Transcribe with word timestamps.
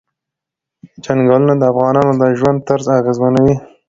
چنګلونه 1.03 1.53
د 1.57 1.63
افغانانو 1.71 2.13
د 2.21 2.23
ژوند 2.39 2.57
طرز 2.67 2.85
اغېزمنوي. 2.99 3.55